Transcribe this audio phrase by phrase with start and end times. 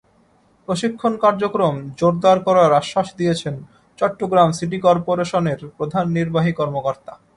[0.67, 3.55] প্রশিক্ষণ কার্যক্রম জোরদার করার আশ্বাস দিয়েছেন
[3.99, 7.13] চট্টগ্রাম সিটি করপোরেশনের প্রধান নির্বাহী কর্মকর্তা।